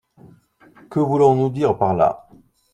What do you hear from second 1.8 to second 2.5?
là?